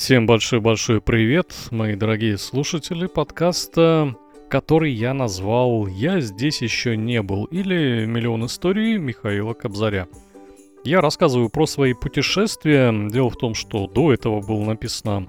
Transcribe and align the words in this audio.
Всем 0.00 0.24
большой-большой 0.24 1.02
привет, 1.02 1.54
мои 1.70 1.94
дорогие 1.94 2.38
слушатели 2.38 3.04
подкаста, 3.04 4.16
который 4.48 4.92
я 4.92 5.12
назвал 5.12 5.86
«Я 5.88 6.20
здесь 6.22 6.62
еще 6.62 6.96
не 6.96 7.20
был» 7.20 7.44
или 7.44 8.06
«Миллион 8.06 8.46
историй» 8.46 8.96
Михаила 8.96 9.52
Кобзаря. 9.52 10.08
Я 10.84 11.02
рассказываю 11.02 11.50
про 11.50 11.66
свои 11.66 11.92
путешествия. 11.92 13.10
Дело 13.10 13.28
в 13.28 13.36
том, 13.36 13.54
что 13.54 13.86
до 13.86 14.10
этого 14.10 14.40
было 14.40 14.64
написано 14.64 15.26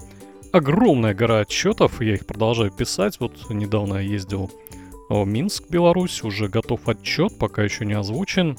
огромная 0.52 1.12
гора 1.12 1.40
отчетов, 1.40 2.00
я 2.00 2.14
их 2.14 2.24
продолжаю 2.24 2.70
писать. 2.70 3.20
Вот 3.20 3.50
недавно 3.50 3.96
я 3.96 4.00
ездил 4.00 4.50
в 5.10 5.26
Минск, 5.26 5.64
Беларусь, 5.68 6.24
уже 6.24 6.48
готов 6.48 6.88
отчет, 6.88 7.36
пока 7.38 7.62
еще 7.62 7.84
не 7.84 7.92
озвучен. 7.92 8.56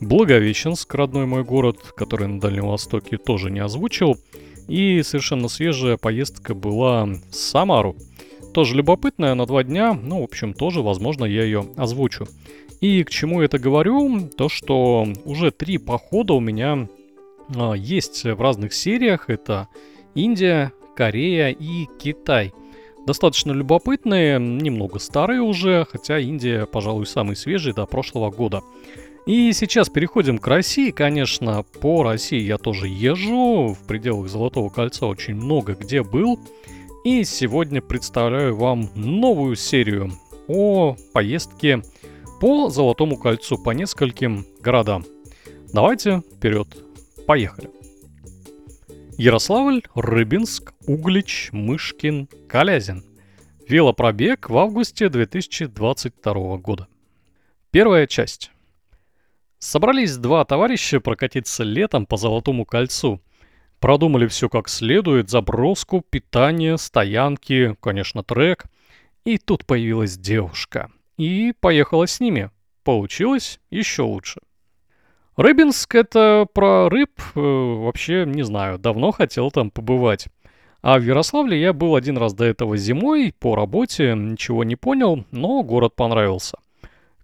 Благовещенск, 0.00 0.94
родной 0.94 1.24
мой 1.24 1.44
город, 1.44 1.78
который 1.96 2.28
на 2.28 2.40
Дальнем 2.40 2.66
Востоке 2.66 3.16
тоже 3.16 3.50
не 3.50 3.60
озвучил– 3.60 4.18
и 4.68 5.02
совершенно 5.02 5.48
свежая 5.48 5.96
поездка 5.96 6.54
была 6.54 7.04
в 7.04 7.34
Самару. 7.34 7.96
Тоже 8.52 8.74
любопытная, 8.74 9.34
на 9.34 9.46
два 9.46 9.62
дня, 9.64 9.92
ну, 9.92 10.20
в 10.20 10.24
общем, 10.24 10.54
тоже, 10.54 10.80
возможно, 10.80 11.24
я 11.24 11.44
ее 11.44 11.66
озвучу. 11.76 12.26
И 12.80 13.04
к 13.04 13.10
чему 13.10 13.40
это 13.42 13.58
говорю? 13.58 14.28
То, 14.36 14.48
что 14.48 15.06
уже 15.24 15.50
три 15.50 15.78
похода 15.78 16.34
у 16.34 16.40
меня 16.40 16.88
а, 17.54 17.72
есть 17.74 18.24
в 18.24 18.40
разных 18.40 18.74
сериях. 18.74 19.28
Это 19.28 19.68
Индия, 20.14 20.72
Корея 20.94 21.50
и 21.50 21.86
Китай. 21.98 22.52
Достаточно 23.06 23.52
любопытные, 23.52 24.40
немного 24.40 24.98
старые 24.98 25.40
уже, 25.40 25.86
хотя 25.90 26.18
Индия, 26.18 26.66
пожалуй, 26.66 27.06
самый 27.06 27.36
свежий 27.36 27.72
до 27.72 27.86
прошлого 27.86 28.30
года. 28.30 28.62
И 29.26 29.52
сейчас 29.52 29.88
переходим 29.88 30.38
к 30.38 30.46
России. 30.46 30.92
Конечно, 30.92 31.64
по 31.80 32.04
России 32.04 32.40
я 32.40 32.58
тоже 32.58 32.86
езжу. 32.86 33.74
В 33.74 33.86
пределах 33.88 34.28
Золотого 34.28 34.68
кольца 34.68 35.06
очень 35.06 35.34
много 35.34 35.74
где 35.74 36.04
был. 36.04 36.38
И 37.04 37.24
сегодня 37.24 37.82
представляю 37.82 38.56
вам 38.56 38.88
новую 38.94 39.56
серию 39.56 40.12
о 40.46 40.96
поездке 41.12 41.82
по 42.40 42.70
Золотому 42.70 43.16
кольцу 43.16 43.58
по 43.58 43.70
нескольким 43.70 44.46
городам. 44.60 45.04
Давайте 45.72 46.22
вперед, 46.36 46.68
поехали. 47.26 47.68
Ярославль, 49.18 49.82
Рыбинск, 49.96 50.72
Углич, 50.86 51.48
Мышкин, 51.50 52.28
Калязин. 52.46 53.02
Велопробег 53.68 54.48
в 54.50 54.56
августе 54.56 55.08
2022 55.08 56.58
года. 56.58 56.86
Первая 57.72 58.06
часть. 58.06 58.52
Собрались 59.66 60.16
два 60.16 60.44
товарища 60.44 61.00
прокатиться 61.00 61.64
летом 61.64 62.06
по 62.06 62.16
Золотому 62.16 62.64
кольцу. 62.64 63.20
Продумали 63.80 64.28
все 64.28 64.48
как 64.48 64.68
следует, 64.68 65.28
заброску, 65.28 66.04
питание, 66.08 66.78
стоянки, 66.78 67.74
конечно, 67.80 68.22
трек. 68.22 68.66
И 69.24 69.38
тут 69.38 69.66
появилась 69.66 70.16
девушка. 70.16 70.92
И 71.16 71.52
поехала 71.58 72.06
с 72.06 72.20
ними. 72.20 72.52
Получилось 72.84 73.58
еще 73.68 74.02
лучше. 74.02 74.40
Рыбинск— 75.36 75.92
это 75.96 76.46
про 76.54 76.88
рыб, 76.88 77.10
э, 77.34 77.40
вообще 77.40 78.24
не 78.24 78.44
знаю, 78.44 78.78
давно 78.78 79.10
хотел 79.10 79.50
там 79.50 79.72
побывать. 79.72 80.28
А 80.80 80.96
в 80.96 81.02
Ярославле 81.02 81.60
я 81.60 81.72
был 81.72 81.96
один 81.96 82.18
раз 82.18 82.34
до 82.34 82.44
этого 82.44 82.76
зимой, 82.76 83.34
по 83.36 83.56
работе, 83.56 84.14
ничего 84.14 84.62
не 84.62 84.76
понял, 84.76 85.24
но 85.32 85.64
город 85.64 85.96
понравился. 85.96 86.56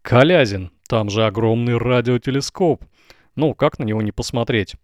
Калязин, 0.02 0.72
там 0.92 1.08
же 1.08 1.24
огромный 1.24 1.78
радиотелескоп. 1.78 2.84
Ну, 3.34 3.54
как 3.54 3.78
на 3.78 3.84
него 3.84 4.02
не 4.02 4.12
посмотреть? 4.12 4.74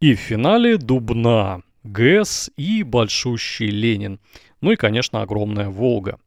И 0.00 0.14
в 0.14 0.18
финале 0.18 0.78
Дубна, 0.78 1.60
ГЭС 1.84 2.50
и 2.56 2.82
большущий 2.82 3.66
Ленин. 3.66 4.20
Ну 4.62 4.72
и, 4.72 4.76
конечно, 4.76 5.20
огромная 5.20 5.68
Волга. 5.68 6.18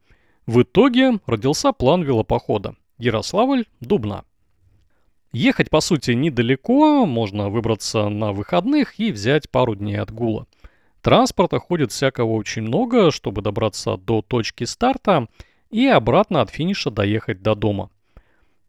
В 0.45 0.61
итоге 0.61 1.13
родился 1.25 1.71
план 1.71 2.03
велопохода. 2.03 2.75
Ярославль, 2.99 3.65
Дубна. 3.79 4.23
Ехать, 5.31 5.71
по 5.71 5.81
сути, 5.81 6.11
недалеко, 6.11 7.07
можно 7.07 7.49
выбраться 7.49 8.09
на 8.09 8.33
выходных 8.33 8.99
и 8.99 9.11
взять 9.11 9.49
пару 9.49 9.73
дней 9.73 9.95
отгула. 9.95 10.45
Транспорта 11.01 11.57
ходит 11.57 11.91
всякого 11.91 12.33
очень 12.33 12.61
много, 12.61 13.09
чтобы 13.09 13.41
добраться 13.41 13.97
до 13.97 14.21
точки 14.21 14.65
старта 14.65 15.27
и 15.71 15.87
обратно 15.87 16.41
от 16.41 16.51
финиша 16.51 16.91
доехать 16.91 17.41
до 17.41 17.55
дома. 17.55 17.89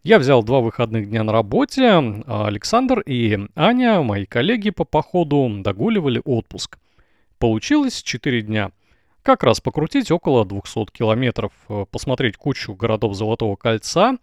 Я 0.05 0.19
взял 0.19 0.43
два 0.43 0.61
выходных 0.61 1.09
дня 1.09 1.25
на 1.25 1.33
работе, 1.33 1.89
а 1.89 2.47
Александр 2.47 3.01
и 3.01 3.39
Аня, 3.57 4.03
мои 4.03 4.27
коллеги 4.27 4.69
по 4.69 4.85
походу, 4.85 5.51
догуливали 5.63 6.21
отпуск. 6.23 6.79
Получилось 7.39 8.03
4 8.03 8.43
дня. 8.43 8.73
Как 9.23 9.43
раз 9.43 9.63
покрутить 9.63 10.11
около 10.11 10.45
200 10.45 10.93
километров, 10.93 11.53
э, 11.71 11.87
посмотреть 11.91 12.37
кучу 12.37 12.75
городов 12.75 13.15
Золотого 13.15 13.57
кольца, 13.57 14.19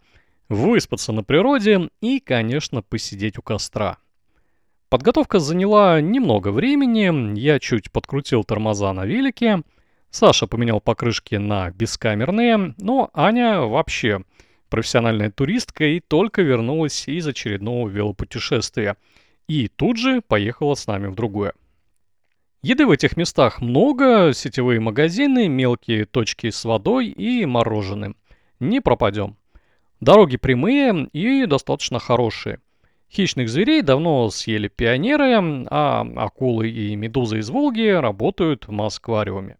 выспаться 0.48 1.10
на 1.10 1.24
природе 1.24 1.90
и, 2.00 2.20
конечно, 2.20 2.82
посидеть 2.82 3.36
у 3.38 3.42
костра. 3.42 3.96
Подготовка 4.88 5.40
заняла 5.40 6.00
немного 6.00 6.52
времени, 6.52 7.36
я 7.36 7.58
чуть 7.58 7.90
подкрутил 7.90 8.44
тормоза 8.44 8.92
на 8.92 9.04
велике, 9.04 9.62
Саша 10.10 10.46
поменял 10.46 10.80
покрышки 10.80 11.34
на 11.34 11.72
бескамерные, 11.72 12.76
но 12.78 13.10
Аня 13.14 13.62
вообще 13.62 14.22
профессиональная 14.72 15.30
туристка 15.30 15.84
и 15.84 16.00
только 16.00 16.40
вернулась 16.40 17.06
из 17.06 17.26
очередного 17.28 17.90
велопутешествия. 17.90 18.96
И 19.46 19.68
тут 19.68 19.98
же 19.98 20.22
поехала 20.22 20.74
с 20.74 20.86
нами 20.86 21.08
в 21.08 21.14
другое. 21.14 21.52
Еды 22.62 22.86
в 22.86 22.90
этих 22.90 23.18
местах 23.18 23.60
много, 23.60 24.32
сетевые 24.32 24.80
магазины, 24.80 25.46
мелкие 25.46 26.06
точки 26.06 26.48
с 26.48 26.64
водой 26.64 27.08
и 27.08 27.44
мороженым. 27.44 28.16
Не 28.60 28.80
пропадем. 28.80 29.36
Дороги 30.00 30.38
прямые 30.38 31.06
и 31.12 31.44
достаточно 31.44 31.98
хорошие. 31.98 32.58
Хищных 33.12 33.50
зверей 33.50 33.82
давно 33.82 34.30
съели 34.30 34.68
пионеры, 34.68 35.66
а 35.68 36.06
акулы 36.16 36.70
и 36.70 36.96
медузы 36.96 37.40
из 37.40 37.50
Волги 37.50 37.88
работают 37.88 38.68
в 38.68 38.70
Москвариуме. 38.70 39.58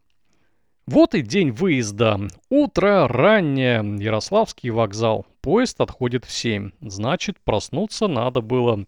Вот 0.86 1.14
и 1.14 1.22
день 1.22 1.52
выезда. 1.52 2.20
Утро 2.48 3.06
раннее. 3.06 3.84
Ярославский 4.00 4.70
вокзал. 4.70 5.26
Поезд 5.40 5.80
отходит 5.80 6.24
в 6.24 6.32
7. 6.32 6.72
Значит, 6.80 7.38
проснуться 7.44 8.08
надо 8.08 8.40
было 8.40 8.84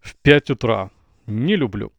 в 0.00 0.14
5 0.16 0.50
утра. 0.50 0.90
Не 1.26 1.56
люблю. 1.56 1.92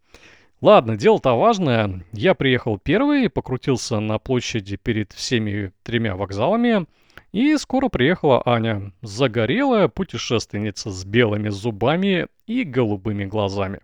Ладно, 0.61 0.95
дело-то 0.95 1.33
важное. 1.33 2.05
Я 2.13 2.33
приехал 2.33 2.79
первый, 2.79 3.29
покрутился 3.29 3.99
на 3.99 4.19
площади 4.19 4.77
перед 4.77 5.11
всеми 5.11 5.73
тремя 5.83 6.15
вокзалами. 6.15 6.85
И 7.33 7.57
скоро 7.57 7.89
приехала 7.89 8.41
Аня. 8.45 8.93
Загорелая 9.01 9.89
путешественница 9.89 10.91
с 10.91 11.03
белыми 11.03 11.49
зубами 11.49 12.27
и 12.47 12.63
голубыми 12.63 13.25
глазами. 13.25 13.81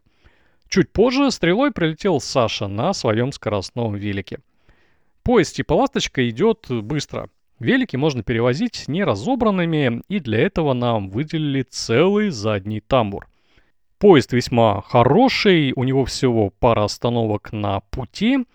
Чуть 0.70 0.94
позже 0.94 1.30
стрелой 1.30 1.72
прилетел 1.72 2.22
Саша 2.22 2.70
на 2.70 2.94
своем 2.94 3.34
скоростном 3.34 3.96
велике. 3.96 4.40
Поезд 5.24 5.56
типа 5.56 5.74
«Ласточка» 5.74 6.28
идет 6.30 6.66
быстро. 6.70 7.30
Велики 7.59 7.96
можно 7.96 8.24
перевозить 8.24 8.88
неразобранными, 8.88 10.02
и 10.08 10.20
для 10.20 10.40
этого 10.40 10.74
нам 10.74 11.09
выделили 11.09 11.62
целый 11.62 12.30
задний 12.32 12.80
тамбур. 12.80 13.28
Поезд 14.00 14.34
весьма 14.34 14.82
хороший, 14.82 15.74
у 15.76 15.84
него 15.84 16.06
всего 16.06 16.50
пара 16.50 16.86
остановок 16.86 17.54
на 17.54 17.82
пути, 17.92 18.46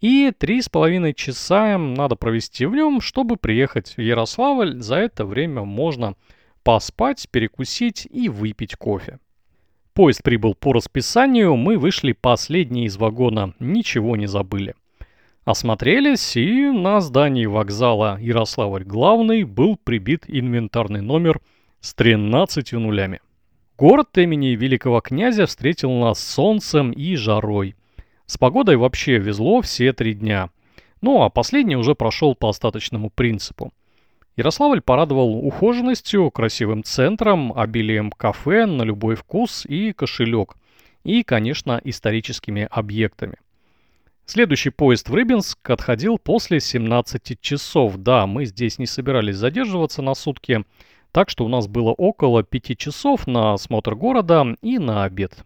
и 0.00 0.32
три 0.36 0.62
с 0.62 0.68
половиной 0.68 1.12
часа 1.12 1.76
надо 1.76 2.14
провести 2.14 2.66
в 2.66 2.74
нем, 2.74 3.00
чтобы 3.00 3.36
приехать 3.36 3.96
в 3.96 4.00
Ярославль. 4.00 4.80
За 4.80 4.96
это 4.96 5.24
время 5.24 5.64
можно 5.64 6.14
поспать, 6.62 7.26
перекусить 7.32 8.06
и 8.08 8.28
выпить 8.28 8.76
кофе. 8.76 9.18
Поезд 9.92 10.22
прибыл 10.22 10.54
по 10.54 10.72
расписанию, 10.72 11.56
мы 11.56 11.78
вышли 11.78 12.12
последние 12.12 12.86
из 12.86 12.96
вагона, 12.96 13.54
ничего 13.58 14.14
не 14.14 14.26
забыли. 14.26 14.74
Осмотрелись, 15.44 16.36
и 16.36 16.70
на 16.70 17.00
здании 17.00 17.46
вокзала 17.46 18.16
Ярославль 18.20 18.84
Главный 18.84 19.42
был 19.42 19.76
прибит 19.76 20.22
инвентарный 20.28 21.00
номер 21.00 21.40
с 21.80 21.94
13 21.94 22.74
нулями. 22.74 23.20
Город 23.76 24.16
имени 24.18 24.54
великого 24.54 25.00
князя 25.00 25.46
встретил 25.46 25.90
нас 25.90 26.22
солнцем 26.22 26.92
и 26.92 27.16
жарой. 27.16 27.74
С 28.26 28.38
погодой 28.38 28.76
вообще 28.76 29.18
везло 29.18 29.62
все 29.62 29.92
три 29.92 30.14
дня. 30.14 30.50
Ну 31.00 31.22
а 31.22 31.28
последний 31.28 31.74
уже 31.74 31.96
прошел 31.96 32.36
по 32.36 32.48
остаточному 32.48 33.10
принципу. 33.10 33.72
Ярославль 34.36 34.80
порадовал 34.80 35.44
ухоженностью, 35.44 36.30
красивым 36.30 36.84
центром, 36.84 37.52
обилием 37.52 38.12
кафе 38.12 38.66
на 38.66 38.82
любой 38.84 39.16
вкус 39.16 39.66
и 39.66 39.92
кошелек. 39.92 40.54
И, 41.02 41.24
конечно, 41.24 41.80
историческими 41.82 42.68
объектами– 42.70 43.38
Следующий 44.24 44.70
поезд 44.70 45.08
в 45.08 45.14
Рыбинск 45.14 45.68
отходил 45.68 46.18
после 46.18 46.60
17 46.60 47.40
часов. 47.40 47.96
Да, 47.96 48.26
мы 48.26 48.44
здесь 48.44 48.78
не 48.78 48.86
собирались 48.86 49.36
задерживаться 49.36 50.00
на 50.00 50.14
сутки, 50.14 50.64
так 51.10 51.28
что 51.28 51.44
у 51.44 51.48
нас 51.48 51.66
было 51.66 51.90
около 51.90 52.42
5 52.42 52.78
часов 52.78 53.26
на 53.26 53.54
осмотр 53.54 53.94
города 53.94 54.56
и 54.62 54.78
на 54.78 55.04
обед. 55.04 55.44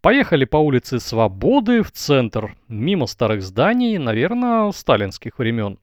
Поехали 0.00 0.44
по 0.44 0.58
улице 0.58 1.00
Свободы 1.00 1.82
в 1.82 1.90
центр, 1.90 2.54
мимо 2.68 3.06
старых 3.06 3.42
зданий, 3.42 3.96
наверное, 3.96 4.70
сталинских 4.70 5.38
времен. 5.38 5.78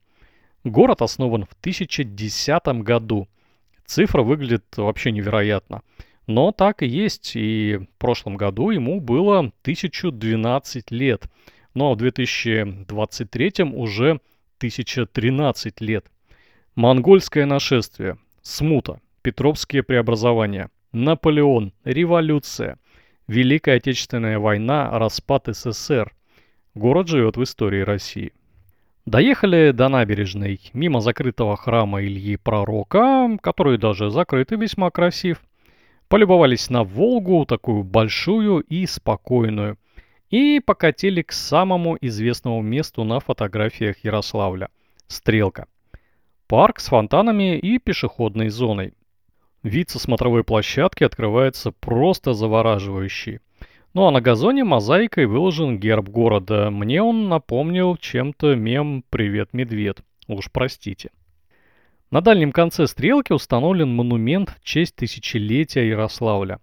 Город 0.62 1.02
основан 1.02 1.44
в 1.44 1.54
1010 1.60 2.82
году. 2.84 3.26
Цифра 3.84 4.22
выглядит 4.22 4.64
вообще 4.76 5.10
невероятно. 5.10 5.82
Но 6.28 6.52
так 6.52 6.82
и 6.84 6.86
есть, 6.86 7.32
и 7.34 7.80
в 7.80 7.98
прошлом 7.98 8.36
году 8.36 8.70
ему 8.70 9.00
было 9.00 9.40
1012 9.40 10.92
лет. 10.92 11.24
Но 11.74 11.94
в 11.94 11.96
2023 11.96 13.64
уже 13.64 14.20
1013 14.58 15.80
лет. 15.80 16.06
Монгольское 16.74 17.46
нашествие, 17.46 18.18
смута, 18.42 19.00
Петровские 19.22 19.82
преобразования, 19.82 20.70
Наполеон, 20.92 21.72
революция, 21.84 22.78
Великая 23.28 23.76
Отечественная 23.76 24.38
война, 24.38 24.90
распад 24.98 25.46
СССР. 25.46 26.12
Город 26.74 27.08
живет 27.08 27.36
в 27.36 27.42
истории 27.42 27.82
России. 27.82 28.32
Доехали 29.06 29.72
до 29.72 29.88
набережной, 29.88 30.60
мимо 30.72 31.00
закрытого 31.00 31.56
храма 31.56 32.02
Ильи 32.02 32.36
Пророка, 32.36 33.36
который 33.40 33.78
даже 33.78 34.10
закрыт 34.10 34.52
и 34.52 34.56
весьма 34.56 34.90
красив. 34.90 35.42
Полюбовались 36.08 36.70
на 36.70 36.84
Волгу, 36.84 37.44
такую 37.46 37.84
большую 37.84 38.60
и 38.60 38.86
спокойную. 38.86 39.76
И 40.32 40.58
покатили 40.58 41.22
к 41.22 41.30
самому 41.30 41.96
известному 42.00 42.60
месту 42.60 43.04
на 43.04 43.20
фотографиях 43.20 44.02
Ярославля– 44.02 44.70
Стрелка. 45.06 45.68
Парк 46.48 46.80
с 46.80 46.88
фонтанами 46.88 47.56
и 47.56 47.78
пешеходной 47.78 48.48
зоной. 48.48 48.94
Вид 49.62 49.90
со 49.90 50.00
смотровой 50.00 50.42
площадки 50.42 51.04
открывается 51.04 51.70
просто 51.70 52.32
завораживающий– 52.32 53.38
ну 53.94 54.06
а 54.06 54.10
на 54.10 54.22
газоне 54.22 54.64
мозаикой 54.64 55.26
выложен 55.26 55.78
герб 55.78 56.08
города. 56.08 56.70
Мне 56.70 57.02
он 57.02 57.28
напомнил 57.28 57.98
чем-то 57.98 58.54
мем 58.54 59.04
«Привет, 59.10 59.50
медведь». 59.52 59.98
Уж 60.28 60.50
простите. 60.50 61.10
На 62.10 62.22
дальнем 62.22 62.52
конце 62.52 62.86
стрелки 62.86 63.34
установлен 63.34 63.94
монумент 63.94 64.48
в 64.48 64.64
честь 64.64 64.96
тысячелетия 64.96 65.86
Ярославля. 65.86 66.58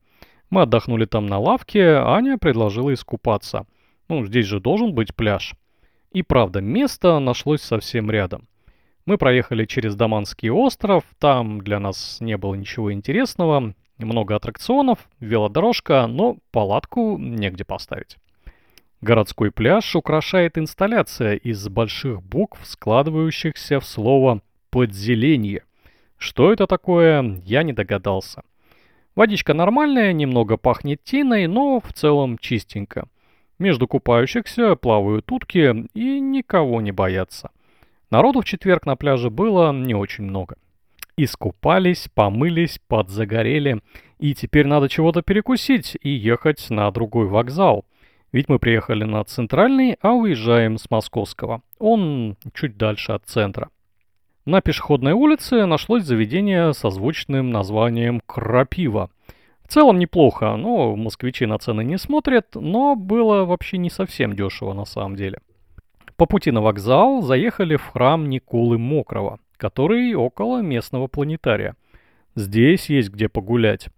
Мы 0.50 0.64
отдохнули 0.64 1.06
там 1.06 1.28
на 1.28 1.38
лавке, 1.38 1.96
Аня 1.96 2.38
предложила 2.38 2.94
искупаться. 2.94 3.66
Ну, 4.08 4.26
здесь 4.26 4.48
же 4.48 4.60
должен 4.60 4.94
быть 4.94 5.16
пляж. 5.16 5.54
И 6.12 6.24
правда, 6.24 6.60
место 6.60 7.20
нашлось 7.20 7.62
совсем 7.62 8.10
рядом. 8.10 8.48
Мы 9.06 9.18
проехали 9.18 9.66
через 9.66 9.96
Даманский 9.96 10.50
остров, 10.50 11.04
там 11.20 11.62
для 11.62 11.80
нас 11.80 12.18
не 12.20 12.38
было 12.38 12.56
ничего 12.56 12.92
интересного, 12.92 13.74
много 13.98 14.36
аттракционов, 14.36 15.00
велодорожка, 15.20 16.08
но 16.08 16.38
палатку 16.52 17.18
негде 17.18 17.64
поставить. 17.64 18.18
Городской 19.02 19.52
пляж 19.52 19.96
украшает 19.96 20.58
инсталляция 20.58 21.36
из 21.36 21.68
больших 21.70 22.22
букв, 22.22 22.60
складывающихся 22.64 23.80
в 23.80 23.86
слово 23.86 24.42
«подзеленье». 24.72 25.64
Что 26.18 26.52
это 26.52 26.68
такое, 26.68 27.42
я 27.46 27.64
не 27.64 27.72
догадался. 27.72 28.44
Водичка 29.20 29.54
нормальная, 29.54 30.14
немного 30.14 30.56
пахнет 30.56 31.04
тиной, 31.04 31.48
но 31.48 31.82
в 31.82 31.92
целом 31.92 32.38
чистенько. 32.38 33.10
Между 33.58 33.86
купающихся 33.86 34.78
плавают 34.78 35.30
утки 35.30 35.90
и 35.94 36.20
никого 36.22 36.80
не 36.80 36.94
боятся. 36.94 37.50
Народу 38.12 38.40
в 38.40 38.46
четверг 38.46 38.86
на 38.86 38.96
пляже 38.96 39.30
было 39.30 39.74
не 39.74 39.94
очень 39.94 40.24
много. 40.24 40.56
Искупались, 41.18 42.08
помылись, 42.16 42.80
подзагорели. 42.88 43.82
И 44.20 44.34
теперь 44.34 44.68
надо 44.68 44.88
чего-то 44.88 45.22
перекусить 45.22 45.98
и 46.02 46.12
ехать 46.12 46.70
на 46.70 46.90
другой 46.90 47.28
вокзал. 47.28 47.84
Ведь 48.32 48.48
мы 48.48 48.58
приехали 48.58 49.04
на 49.04 49.22
центральный, 49.26 49.98
а 50.02 50.14
уезжаем 50.14 50.78
с 50.78 50.90
московского. 50.90 51.62
Он 51.78 52.38
чуть 52.54 52.78
дальше 52.78 53.12
от 53.12 53.26
центра. 53.26 53.68
На 54.50 54.62
пешеходной 54.62 55.12
улице 55.12 55.68
нашлось 55.68 56.06
заведение 56.06 56.74
со 56.74 56.90
звучным 56.90 57.52
названием 57.52 58.20
«Крапива». 58.26 59.12
В 59.62 59.68
целом 59.68 60.00
неплохо, 60.00 60.56
но 60.56 60.96
москвичи 60.96 61.46
на 61.46 61.60
цены 61.60 61.84
не 61.84 62.00
смотрят, 62.00 62.56
но 62.56 62.96
было 62.96 63.46
вообще 63.46 63.78
не 63.78 63.92
совсем 63.92 64.36
дешево 64.36 64.74
на 64.74 64.86
самом 64.86 65.16
деле. 65.16 65.38
По 66.16 66.26
пути 66.26 66.50
на 66.50 66.62
вокзал 66.62 67.22
заехали 67.22 67.76
в 67.76 67.86
храм 67.86 68.28
Николы 68.28 68.80
Мокрого 68.80 69.38
который 69.58 70.16
около 70.16 70.62
местного 70.62 71.06
планетария. 71.08 71.76
Здесь 72.36 72.90
есть 72.90 73.12
где 73.12 73.30
погулять. 73.30 73.90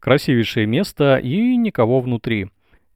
Красивейшее 0.00 0.66
место 0.66 1.18
и 1.18 1.56
никого 1.56 2.00
внутри. 2.00 2.48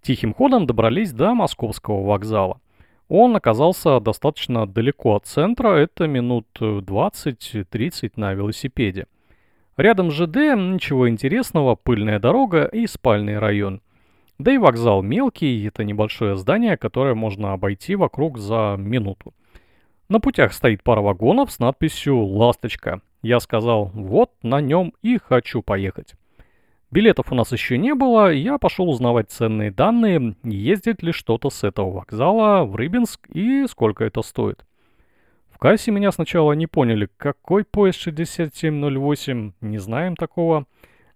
Тихим 0.03 0.35
ходом 0.35 0.67
добрались 0.67 1.13
до 1.13 1.35
московского 1.35 2.03
вокзала. 2.03 2.61
Он 3.09 3.37
оказался 3.37 4.01
достаточно 4.01 4.67
далеко 4.67 5.17
от 5.17 5.27
центра, 5.27 5.77
это 5.77 6.07
минут 6.07 6.47
20-30 6.59 8.13
на 8.17 8.33
велосипеде. 8.33 9.07
Рядом 9.77 10.11
с 10.11 10.15
ЖД 10.15 10.37
ничего 10.57 11.09
интересного, 11.09 11.75
пыльная 11.75 12.19
дорога 12.19 12.65
и 12.65 12.87
спальный 12.87 13.39
район. 13.39 13.83
Да 14.39 14.53
и 14.53 14.59
вокзал 14.59 15.03
мелкий, 15.03 15.67
это 15.67 15.85
небольшое 15.85 16.37
здание, 16.37 16.77
которое 16.77 17.15
можно 17.15 17.53
обойти 17.53 17.95
вокруг 17.95 18.39
за 18.39 18.77
минуту. 18.79 19.35
На 20.09 20.21
путях 20.21 20.53
стоит 20.53 20.83
пара 20.83 21.01
вагонов 21.01 21.53
с 21.53 21.59
надписью 21.59 22.19
«Ласточка». 22.19 23.01
Я 23.23 23.41
сказал, 23.41 23.91
вот 23.95 24.33
на 24.43 24.61
нем 24.61 24.93
и 25.03 25.19
хочу 25.19 25.63
поехать. 25.63 26.15
Билетов 26.95 27.33
у 27.33 27.35
нас 27.35 27.51
еще 27.51 27.77
не 27.77 27.93
было, 27.93 28.33
я 28.33 28.57
пошел 28.57 28.89
узнавать 28.89 29.29
ценные 29.29 29.73
данные, 29.73 30.37
ездит 30.45 31.03
ли 31.03 31.11
что-то 31.11 31.51
с 31.51 31.65
этого 31.65 31.91
вокзала 31.91 32.65
в 32.65 32.77
Рыбинск 32.77 33.29
и 33.31 33.67
сколько 33.67 34.05
это 34.05 34.23
стоит. 34.23 34.65
В 35.51 35.59
кассе 35.59 35.91
меня 35.91 36.13
сначала 36.13 36.53
не 36.53 36.69
поняли, 36.69 37.09
какой 37.17 37.65
поезд 37.65 37.99
6708, 37.99 39.55
не 39.61 39.79
знаем 39.79 40.15
такого. 40.15 40.67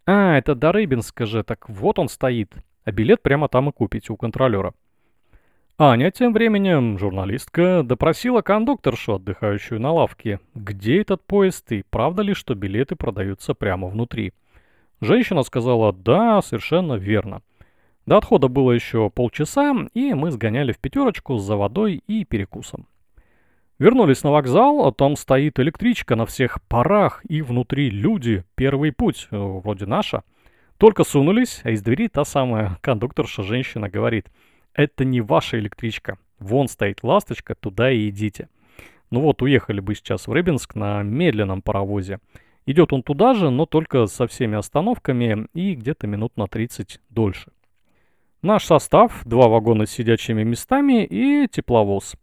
А, 0.04 0.36
это 0.36 0.56
до 0.56 0.72
Рыбинска 0.72 1.26
же, 1.26 1.44
так 1.44 1.69
вот 1.69 2.00
он 2.00 2.08
стоит. 2.08 2.52
А 2.84 2.90
билет 2.90 3.22
прямо 3.22 3.46
там 3.46 3.69
и 3.69 3.72
купите 3.72 4.12
у 4.12 4.16
контролера. 4.16 4.74
Аня 5.78 6.10
тем 6.10 6.32
временем, 6.32 6.98
журналистка, 6.98 7.84
допросила 7.84 8.42
кондукторшу, 8.42 9.14
отдыхающую 9.14 9.81
на 9.81 9.92
лавке, 9.92 10.40
где 10.56 11.00
этот 11.00 11.22
поезд 11.22 11.70
и 11.70 11.84
правда 11.88 12.22
ли, 12.22 12.34
что 12.34 12.56
билеты 12.56 12.96
продаются 12.96 13.54
прямо 13.54 13.86
внутри. 13.86 14.32
Женщина 15.00 15.42
сказала 15.42 15.92
«да, 15.92 16.42
совершенно 16.42 16.94
верно». 16.94 17.42
До 18.06 18.18
отхода 18.18 18.48
было 18.48 18.72
еще 18.72 19.10
полчаса, 19.10 19.74
и 19.92 20.14
мы 20.14 20.30
сгоняли 20.30 20.72
в 20.72 20.78
пятерочку 20.78 21.36
за 21.36 21.56
водой 21.56 22.02
и 22.06 22.24
перекусом. 22.24 22.86
Вернулись 23.78 24.24
на 24.24 24.30
вокзал, 24.30 24.86
а 24.86 24.93
там 24.93 25.14
стоит 25.14 25.60
электричка 25.60 26.17
на 26.17 26.26
всех 26.26 26.62
парах, 26.69 27.22
и 27.28 27.43
внутри 27.43 27.90
люди, 27.90 28.44
первый 28.55 28.93
путь, 28.93 29.28
э, 29.31 29.36
вроде 29.36 29.86
наша. 29.86 30.24
Только 30.78 31.05
сунулись, 31.05 31.60
а 31.64 31.70
из 31.70 31.82
двери 31.82 32.08
та 32.08 32.24
самая 32.24 32.78
кондукторша 32.81 33.43
женщина 33.43 33.88
говорит– 33.88 34.28
это 34.78 35.05
не 35.05 35.20
ваша 35.20 35.58
электричка. 35.58 36.19
Вон 36.38 36.69
стоит 36.69 37.02
ласточка, 37.02 37.56
туда 37.56 37.90
и 37.90 38.10
идите. 38.10 38.48
Ну 39.10 39.22
вот, 39.22 39.43
уехали 39.43 39.81
бы 39.81 39.96
сейчас 39.96 40.28
в 40.28 40.32
Рыбинск 40.32 40.76
на 40.76 41.02
медленном 41.02 41.62
паровозе. 41.62 42.20
Идет 42.69 42.93
он 42.93 43.03
туда 43.03 43.32
же, 43.32 43.48
но 43.48 43.65
только 43.65 44.05
со 44.05 44.27
всеми 44.27 44.58
остановками 44.58 45.46
и 45.55 45.75
где-то 45.75 46.06
минут 46.06 46.37
на 46.37 46.48
30 46.48 47.01
дольше. 47.08 47.51
Наш 48.43 48.67
состав, 48.67 49.22
два 49.25 49.48
вагона 49.48 49.87
с 49.87 49.91
сидячими 49.91 50.43
местами 50.43 51.03
и 51.03 51.48
тепловоз. 51.48 52.17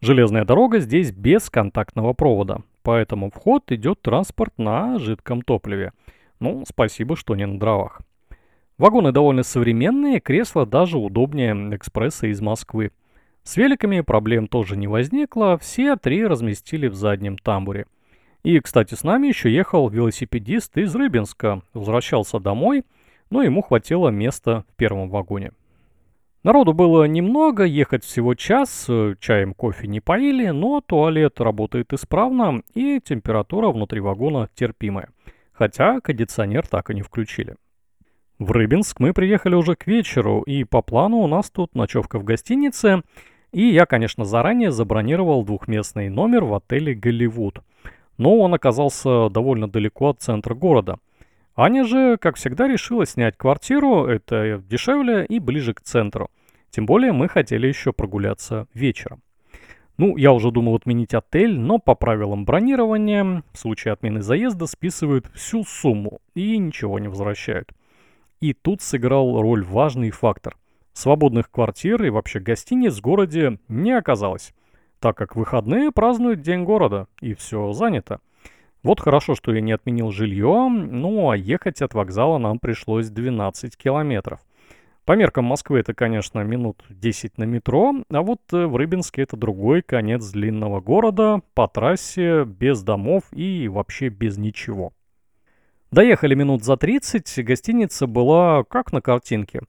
Железная 0.00 0.44
дорога 0.44 0.78
здесь 0.78 1.10
без 1.10 1.50
контактного 1.50 2.12
провода, 2.12 2.62
поэтому 2.84 3.32
вход 3.32 3.72
идет 3.72 4.00
транспорт 4.02 4.56
на 4.56 5.00
жидком 5.00 5.42
топливе. 5.42 5.90
Ну, 6.38 6.62
спасибо, 6.64 7.16
что 7.16 7.34
не 7.34 7.44
на 7.44 7.58
дровах. 7.58 8.02
Вагоны 8.78 9.10
довольно 9.10 9.42
современные, 9.42 10.20
кресла 10.20 10.64
даже 10.64 10.96
удобнее 10.96 11.54
экспресса 11.74 12.28
из 12.28 12.40
Москвы. 12.40 12.92
С 13.42 13.56
великами 13.56 14.00
проблем 14.02 14.46
тоже 14.46 14.76
не 14.76 14.86
возникло, 14.86 15.58
все 15.58 15.96
три 15.96 16.24
разместили 16.24 16.86
в 16.86 16.94
заднем 16.94 17.36
тамбуре. 17.36 17.86
И, 18.42 18.58
кстати, 18.58 18.94
с 18.94 19.04
нами 19.04 19.28
еще 19.28 19.52
ехал 19.52 19.88
велосипедист 19.88 20.76
из 20.76 20.94
Рыбинска, 20.96 21.62
возвращался 21.74 22.40
домой, 22.40 22.84
но 23.30 23.42
ему 23.42 23.62
хватило 23.62 24.08
места 24.08 24.64
в 24.72 24.76
первом 24.76 25.08
вагоне. 25.10 25.52
Народу 26.42 26.72
было 26.72 27.04
немного, 27.04 27.62
ехать 27.62 28.02
всего 28.04 28.34
час, 28.34 28.90
чаем 29.20 29.54
кофе 29.54 29.86
не 29.86 30.00
поили, 30.00 30.48
но 30.48 30.80
туалет 30.80 31.40
работает 31.40 31.92
исправно 31.92 32.62
и 32.74 33.00
температура 33.00 33.68
внутри 33.68 34.00
вагона 34.00 34.48
терпимая, 34.56 35.10
хотя 35.52 36.00
кондиционер 36.00 36.66
так 36.66 36.90
и 36.90 36.94
не 36.94 37.02
включили. 37.02 37.54
В 38.40 38.50
Рыбинск 38.50 38.98
мы 38.98 39.12
приехали 39.12 39.54
уже 39.54 39.76
к 39.76 39.86
вечеру, 39.86 40.42
и 40.42 40.64
по 40.64 40.82
плану 40.82 41.18
у 41.18 41.28
нас 41.28 41.48
тут 41.48 41.76
ночевка 41.76 42.18
в 42.18 42.24
гостинице, 42.24 43.02
и 43.52 43.68
я, 43.68 43.86
конечно, 43.86 44.24
заранее 44.24 44.72
забронировал 44.72 45.44
двухместный 45.44 46.08
номер 46.08 46.42
в 46.42 46.54
отеле 46.54 46.92
«Голливуд». 46.92 47.60
Но 48.22 48.38
он 48.38 48.54
оказался 48.54 49.28
довольно 49.30 49.66
далеко 49.68 50.10
от 50.10 50.22
центра 50.22 50.54
города. 50.54 51.00
Аня 51.56 51.84
же, 51.84 52.16
как 52.18 52.36
всегда, 52.36 52.68
решила 52.68 53.04
снять 53.04 53.36
квартиру, 53.36 54.06
это 54.06 54.62
дешевле 54.70 55.26
и 55.26 55.40
ближе 55.40 55.74
к 55.74 55.80
центру. 55.80 56.30
Тем 56.70 56.86
более 56.86 57.10
мы 57.10 57.26
хотели 57.26 57.66
еще 57.66 57.92
прогуляться 57.92 58.68
вечером. 58.74 59.22
Ну, 59.98 60.16
я 60.16 60.30
уже 60.30 60.52
думал 60.52 60.76
отменить 60.76 61.14
отель, 61.14 61.58
но 61.58 61.80
по 61.80 61.96
правилам 61.96 62.44
бронирования 62.44 63.42
в 63.52 63.58
случае 63.58 63.90
отмены 63.90 64.22
заезда 64.22 64.68
списывают 64.68 65.26
всю 65.34 65.64
сумму 65.64 66.20
и 66.36 66.56
ничего 66.58 67.00
не 67.00 67.08
возвращают. 67.08 67.72
И 68.40 68.52
тут 68.52 68.82
сыграл 68.82 69.42
роль 69.42 69.64
важный 69.64 70.12
фактор. 70.12 70.56
Свободных 70.92 71.50
квартир 71.50 72.04
и 72.04 72.10
вообще 72.10 72.38
гостиниц 72.38 72.98
в 72.98 73.00
городе 73.00 73.58
не 73.66 73.90
оказалось, 73.90 74.54
так 75.02 75.16
как 75.16 75.34
выходные 75.34 75.90
празднуют 75.90 76.42
День 76.42 76.62
города, 76.62 77.08
и 77.20 77.34
все 77.34 77.72
занято. 77.72 78.20
Вот 78.84 79.00
хорошо, 79.00 79.34
что 79.34 79.52
я 79.52 79.60
не 79.60 79.72
отменил 79.72 80.12
жилье, 80.12 80.68
ну 80.68 81.28
а 81.30 81.36
ехать 81.36 81.82
от 81.82 81.92
вокзала 81.92 82.38
нам 82.38 82.60
пришлось 82.60 83.08
12 83.08 83.76
километров. 83.76 84.40
По 85.04 85.16
меркам 85.16 85.44
Москвы 85.46 85.80
это, 85.80 85.92
конечно, 85.92 86.38
минут 86.44 86.84
10 86.88 87.36
на 87.36 87.42
метро, 87.42 87.92
а 88.08 88.22
вот 88.22 88.40
э, 88.52 88.66
в 88.66 88.76
Рыбинске 88.76 89.22
это 89.22 89.36
другой 89.36 89.82
конец 89.82 90.24
длинного 90.30 90.80
города, 90.80 91.40
по 91.54 91.66
трассе, 91.66 92.44
без 92.44 92.82
домов 92.84 93.24
и 93.32 93.66
вообще 93.66 94.08
без 94.08 94.38
ничего. 94.38 94.92
Доехали 95.90 96.36
минут 96.36 96.62
за 96.62 96.76
30, 96.76 97.44
гостиница 97.44 98.06
была 98.06 98.62
как 98.62 98.92
на 98.92 99.00
картинке. 99.00 99.62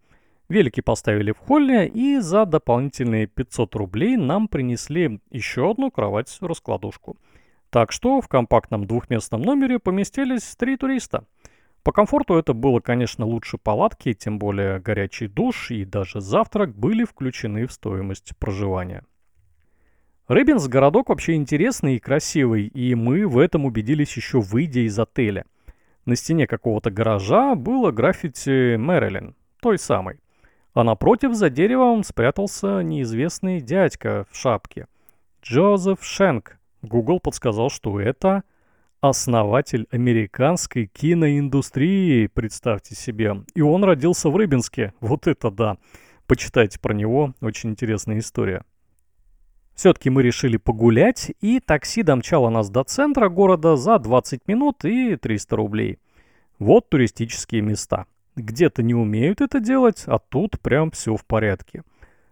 Велики 0.54 0.82
поставили 0.82 1.32
в 1.32 1.40
холле, 1.40 1.88
и 1.88 2.20
за 2.20 2.46
дополнительные 2.46 3.28
500 3.28 3.76
рублей 3.76 4.16
нам 4.16 4.48
принесли 4.48 5.20
еще 5.32 5.72
одну 5.72 5.92
кровать-раскладушку– 5.92 7.18
так 7.74 7.92
что 7.92 8.22
в 8.22 8.28
компактном 8.28 8.86
двухместном 8.86 9.42
номере 9.42 9.80
поместились 9.80 10.56
три 10.56 10.78
туриста. 10.78 11.26
По 11.82 11.92
комфорту 11.92 12.36
это 12.36 12.54
было, 12.54 12.80
конечно, 12.82 13.26
лучше 13.26 13.58
палатки, 13.58 14.14
тем 14.14 14.38
более 14.38 14.80
горячий 14.80 15.26
душ 15.26 15.72
и 15.72 15.84
даже 15.84 16.22
завтрак 16.22 16.76
были 16.76 17.04
включены 17.04 17.66
в 17.66 17.74
стоимость 17.74 18.38
проживания. 18.38 19.04
Рыбинс 20.28 20.68
городок 20.68 21.10
вообще 21.10 21.34
интересный 21.34 21.96
и 21.96 22.00
красивый, 22.00 22.68
и 22.68 22.94
мы 22.94 23.26
в 23.28 23.40
этом 23.40 23.66
убедились 23.66 24.16
еще 24.18 24.40
выйдя 24.40 24.82
из 24.82 25.00
отеля. 25.00 25.44
На 26.06 26.16
стене 26.16 26.46
какого-то 26.46 26.92
гаража 26.92 27.56
было 27.56 27.90
граффити 27.90 28.76
Мэрилин, 28.76 29.36
той 29.64 29.80
самой. 29.80 30.20
А 30.74 30.84
напротив 30.84 31.36
за 31.36 31.50
деревом 31.50 32.04
спрятался 32.04 32.82
неизвестный 32.82 33.62
дядька 33.62 34.26
в 34.32 34.38
шапке. 34.38 34.88
Джозеф 35.44 36.04
Шенк, 36.04 36.58
Google 36.82 37.20
подсказал, 37.20 37.70
что 37.70 38.00
это 38.00 38.44
основатель 39.02 39.86
американской 39.92 40.88
киноиндустрии, 40.88 42.28
представьте 42.28 42.96
себе. 42.96 43.44
И 43.54 43.62
он 43.62 43.84
родился 43.84 44.30
в 44.30 44.36
Рыбинске. 44.36 44.94
Вот 45.00 45.28
это 45.28 45.52
да. 45.52 45.78
Почитайте 46.26 46.80
про 46.80 46.94
него, 46.94 47.34
очень 47.42 47.72
интересная 47.72 48.20
история. 48.20 48.64
Все-таки 49.76 50.10
мы 50.10 50.24
решили 50.24 50.58
погулять, 50.58 51.32
и 51.42 51.60
такси 51.60 52.04
домчало 52.04 52.50
нас 52.50 52.70
до 52.70 52.84
центра 52.84 53.28
города 53.30 53.76
за 53.76 54.00
20 54.00 54.48
минут 54.48 54.86
и 54.86 55.18
300 55.18 55.56
рублей. 55.56 56.00
Вот 56.58 56.90
туристические 56.90 57.62
места. 57.62 58.06
Где-то 58.36 58.82
не 58.82 58.96
умеют 58.96 59.42
это 59.42 59.60
делать, 59.60 60.04
а 60.08 60.18
тут 60.18 60.60
прям 60.60 60.90
все 60.92 61.16
в 61.16 61.24
порядке. 61.26 61.84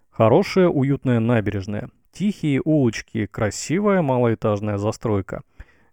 Хорошая 0.09 0.67
уютная 0.67 1.19
набережная. 1.19 1.89
Тихие 2.11 2.61
улочки, 2.65 3.27
красивая 3.27 4.01
малоэтажная 4.01 4.77
застройка. 4.77 5.43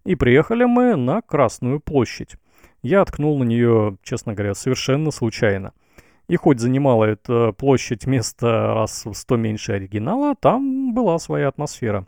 И 0.04 0.14
приехали 0.14 0.64
мы 0.64 0.96
на 0.96 1.20
Красную 1.20 1.80
площадь. 1.80 2.36
Я 2.82 3.04
ткнул 3.04 3.38
на 3.38 3.44
нее, 3.44 3.98
честно 4.02 4.34
говоря, 4.34 4.54
совершенно 4.54 5.10
случайно. 5.10 5.72
И 6.28 6.36
хоть 6.36 6.60
занимала 6.60 7.04
эта 7.04 7.52
площадь 7.52 8.06
место 8.06 8.74
раз 8.74 9.04
в 9.04 9.14
сто 9.14 9.36
меньше 9.36 9.72
оригинала, 9.72 10.34
там 10.34 10.94
была 10.94 11.18
своя 11.18 11.48
атмосфера. 11.48 12.06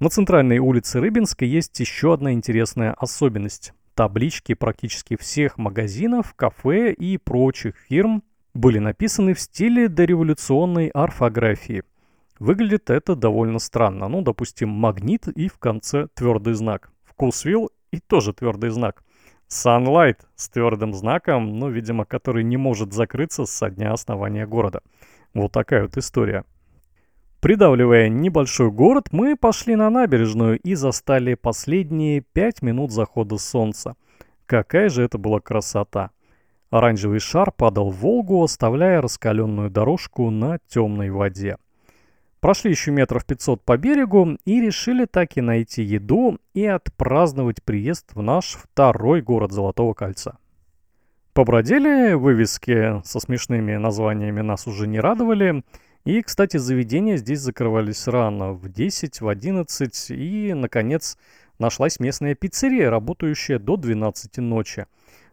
На 0.00 0.08
центральной 0.08 0.58
улице 0.58 1.00
Рыбинска 1.00 1.44
есть 1.44 1.78
еще 1.78 2.12
одна 2.12 2.32
интересная 2.32 2.92
особенность. 2.92 3.72
Таблички 3.94 4.54
практически 4.54 5.16
всех 5.16 5.58
магазинов, 5.58 6.34
кафе 6.34 6.92
и 6.92 7.16
прочих 7.16 7.76
фирм 7.88 8.22
были 8.52 8.78
написаны 8.78 9.34
в 9.34 9.40
стиле 9.40 9.88
дореволюционной 9.88 10.88
орфографии– 10.88 11.82
Выглядит 12.38 12.90
это 12.90 13.14
довольно 13.14 13.58
странно. 13.58 14.08
Ну, 14.08 14.22
допустим, 14.22 14.68
магнит 14.68 15.28
и 15.28 15.48
в 15.48 15.58
конце 15.58 16.08
твердый 16.14 16.54
знак. 16.54 16.90
Вкусвилл 17.04 17.70
и 17.92 18.00
тоже 18.00 18.32
твердый 18.32 18.70
знак. 18.70 19.04
Sunlight 19.48 20.18
с 20.34 20.48
твердым 20.48 20.94
знаком, 20.94 21.58
ну, 21.58 21.68
видимо, 21.70 22.04
который 22.04 22.42
не 22.42 22.56
может 22.56 22.92
закрыться 22.92 23.46
со 23.46 23.70
дня 23.70 23.92
основания 23.92 24.46
города. 24.46 24.82
Вот 25.32 25.52
такая 25.52 25.82
вот 25.82 25.96
история. 25.96 26.44
Придавливая 27.44 28.08
небольшой 28.08 28.70
город, 28.70 29.08
мы 29.10 29.36
пошли 29.36 29.76
на 29.76 29.90
набережную 29.90 30.58
и 30.60 30.74
застали 30.74 31.34
последние 31.34 32.22
пять 32.22 32.62
минут 32.62 32.90
захода 32.90 33.36
солнца. 33.36 33.96
Какая 34.46 34.88
же 34.88 35.02
это 35.02 35.18
была 35.18 35.40
красота! 35.40 36.10
Оранжевый 36.70 37.18
шар 37.18 37.52
падал 37.52 37.90
в 37.90 37.96
Волгу, 37.96 38.42
оставляя 38.42 39.02
раскаленную 39.02 39.68
дорожку 39.68 40.30
на 40.30 40.58
темной 40.68 41.10
воде. 41.10 41.58
Прошли 42.40 42.70
еще 42.70 42.92
метров 42.92 43.26
500 43.26 43.62
по 43.62 43.76
берегу 43.76 44.38
и 44.46 44.62
решили 44.62 45.04
так 45.04 45.36
и 45.36 45.42
найти 45.42 45.82
еду 45.82 46.38
и 46.54 46.64
отпраздновать 46.64 47.62
приезд 47.62 48.12
в 48.14 48.22
наш 48.22 48.54
второй 48.54 49.20
город 49.20 49.52
Золотого 49.52 49.92
Кольца. 49.92 50.38
Побродили, 51.34 52.14
вывески 52.14 53.02
со 53.04 53.20
смешными 53.20 53.76
названиями 53.76 54.40
нас 54.40 54.66
уже 54.66 54.86
не 54.86 54.98
радовали. 54.98 55.62
И, 56.04 56.20
кстати, 56.22 56.56
заведения 56.58 57.16
здесь 57.16 57.40
закрывались 57.40 58.06
рано, 58.06 58.52
в 58.52 58.68
10, 58.68 59.20
в 59.20 59.28
11. 59.28 60.10
И, 60.10 60.52
наконец, 60.54 61.16
нашлась 61.58 61.98
местная 62.00 62.34
пиццерия, 62.34 62.90
работающая 62.90 63.58
до 63.58 63.76
12 63.76 64.38
ночи. 64.38 64.86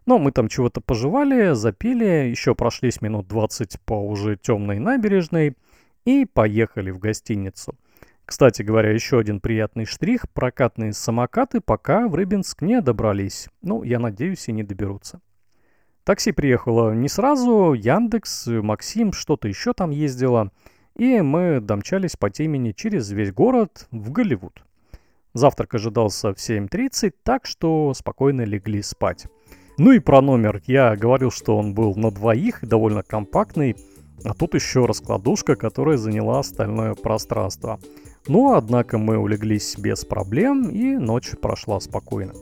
Но 0.05 0.17
мы 0.17 0.31
там 0.31 0.47
чего-то 0.47 0.81
пожевали, 0.81 1.53
запили, 1.53 2.29
еще 2.29 2.55
прошлись 2.55 3.01
минут 3.01 3.27
20 3.27 3.79
по 3.81 3.93
уже 3.93 4.37
темной 4.37 4.79
набережной– 4.79 5.55
и 6.05 6.25
поехали 6.25 6.91
в 6.91 6.99
гостиницу. 6.99 7.75
Кстати 8.25 8.61
говоря, 8.61 8.91
еще 8.91 9.19
один 9.19 9.39
приятный 9.39 9.85
штрих– 9.85 10.29
прокатные 10.33 10.93
самокаты 10.93 11.59
пока 11.59 12.07
в 12.07 12.15
Рыбинск 12.15 12.61
не 12.61 12.81
добрались. 12.81 13.49
Ну, 13.61 13.83
я 13.83 13.99
надеюсь, 13.99 14.47
и 14.47 14.51
не 14.51 14.63
доберутся. 14.63 15.19
Такси 16.03 16.31
приехало 16.31 16.93
не 16.93 17.07
сразу, 17.07 17.73
Яндекс, 17.73 18.47
Максим, 18.47 19.13
что-то 19.13 19.47
еще 19.47 19.73
там 19.73 19.91
ездило. 19.91 20.51
И 20.97 21.21
мы 21.21 21.59
домчались 21.61 22.15
по 22.15 22.29
темени 22.29 22.71
через 22.71 23.11
весь 23.11 23.31
город 23.31 23.87
в 23.91 24.11
Голливуд. 24.11 24.63
Завтрак 25.33 25.75
ожидался 25.75 26.33
в 26.33 26.37
7.30, 26.37 27.13
так 27.23 27.45
что 27.45 27.93
спокойно 27.93 28.41
легли 28.41 28.81
спать. 28.81 29.27
Ну 29.77 29.91
и 29.91 29.99
про 29.99 30.21
номер. 30.21 30.61
Я 30.65 30.95
говорил, 30.95 31.31
что 31.31 31.57
он 31.57 31.73
был 31.73 31.95
на 31.95 32.11
двоих, 32.11 32.59
довольно 32.61 33.03
компактный. 33.03 33.75
А 34.23 34.33
тут 34.33 34.53
еще 34.55 34.85
раскладушка, 34.85 35.55
которая 35.55 35.97
заняла 35.97 36.39
остальное 36.39 36.93
пространство. 36.95 37.79
Но, 38.27 38.53
однако, 38.53 38.97
мы 38.97 39.17
улеглись 39.17 39.77
без 39.77 40.03
проблем, 40.03 40.69
и 40.69 40.97
ночь 40.97 41.31
прошла 41.41 41.79
спокойно. 41.79 42.33